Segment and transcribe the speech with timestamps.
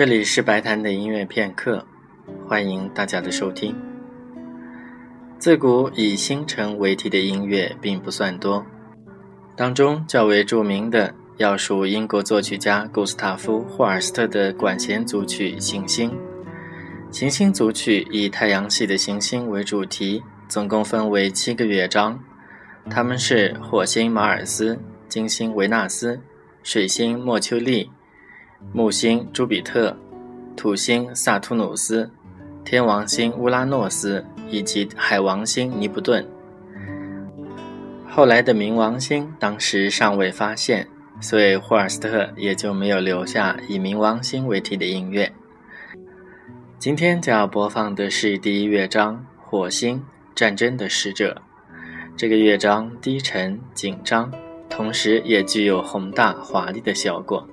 [0.00, 1.84] 这里是白谈的音乐片刻，
[2.48, 3.76] 欢迎大家的收听。
[5.38, 8.64] 自古以星辰为题的音乐并不算多，
[9.54, 16.10] 当中较为著名的要数英国作曲家古斯塔夫·霍尔斯特的管弦组曲《行星》。
[17.10, 22.18] 《行星》组曲以太阳系的行星为主题，总共分为七个乐章，
[22.88, 24.80] 它们是火星马尔斯、
[25.10, 26.22] 金星维纳斯、
[26.62, 27.90] 水星莫丘利。
[28.72, 29.96] 木星朱比特、
[30.56, 32.10] 土星萨图努斯、
[32.64, 36.24] 天王星乌拉诺斯以及海王星尼布顿。
[38.08, 40.86] 后来的冥王星当时尚未发现，
[41.20, 45.32] 所以霍尔斯特也就没有留下以冥王星为题的音乐。
[46.78, 51.42] 今天将要播放的是第一乐章《火星战争的使者》。
[52.16, 54.32] 这个乐章低沉紧张，
[54.68, 57.48] 同时也具有宏大华丽的效果。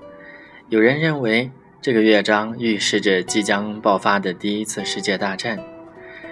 [0.69, 1.49] 有人认为
[1.81, 5.57] 这个乐章预示着即将爆发的第一次世界大战。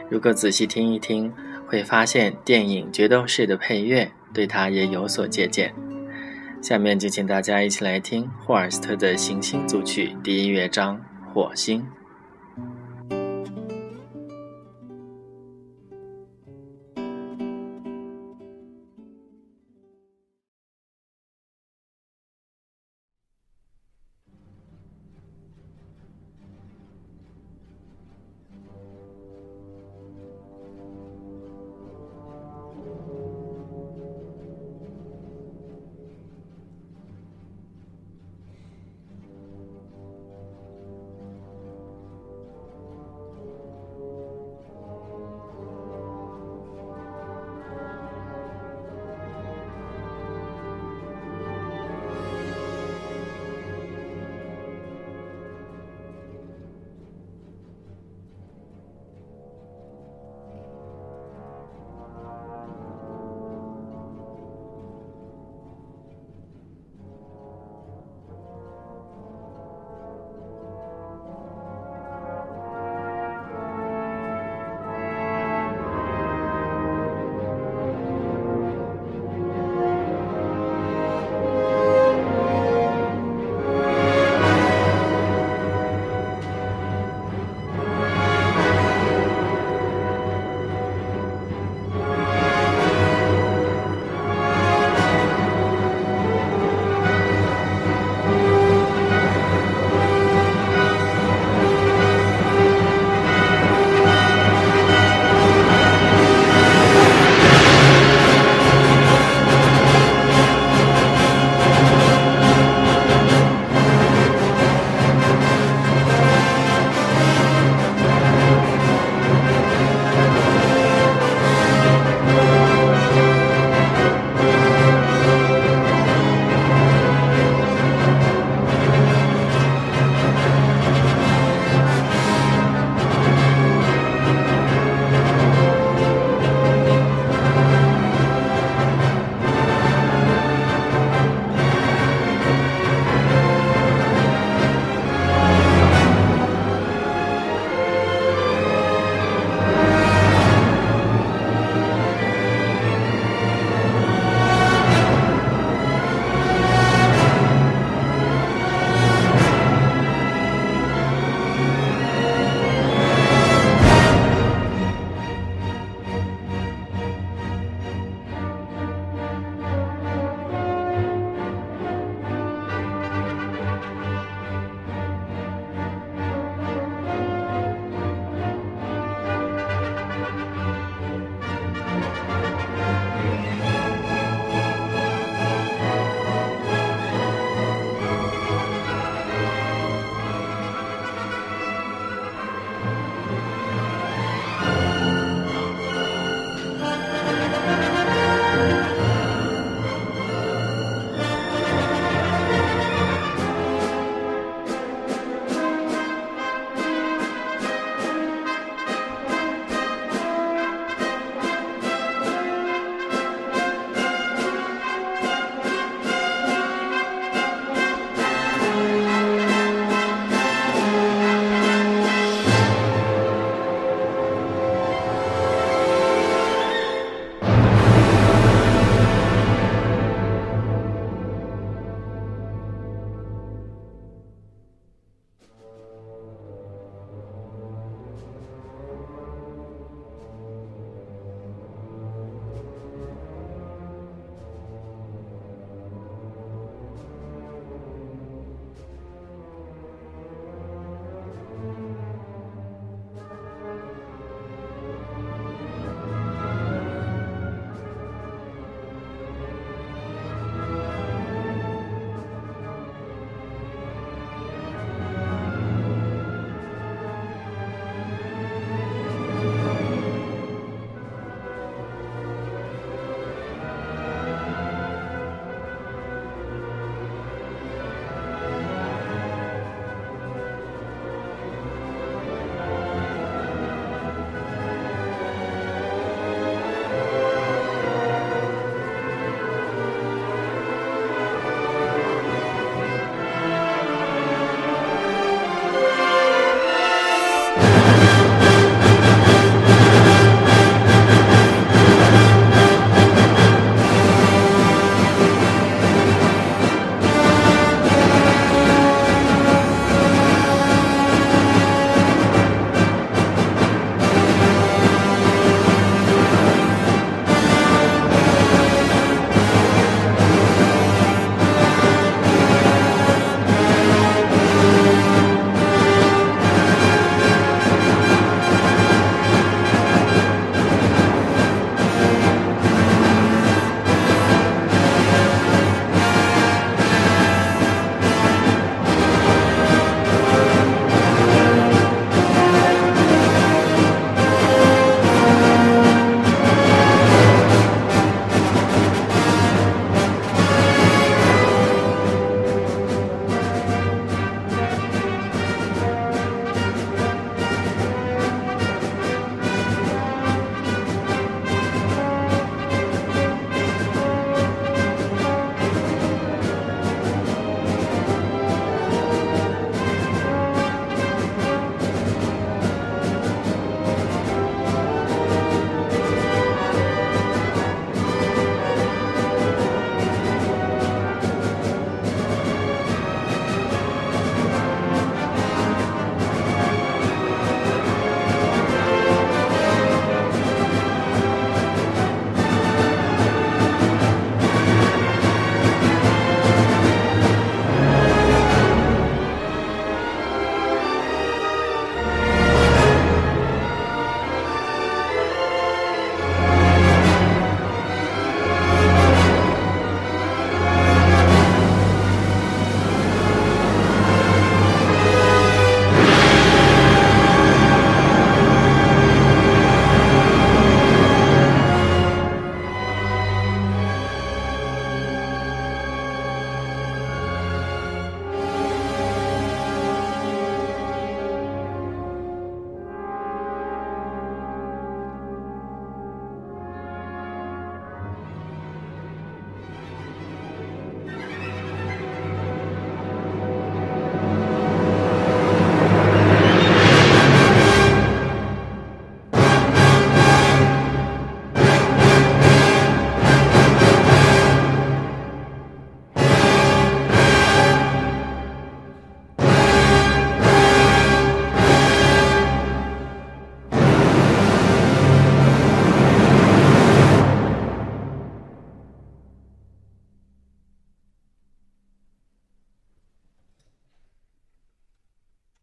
[0.10, 1.32] 如果仔细听一听，
[1.66, 5.74] 会发现电影《决斗士》的配乐对它也有所借鉴。
[6.62, 10.98] 下面就请大家一起来听霍尔斯特的《行星组曲》第一乐章
[11.34, 11.82] 《火星》。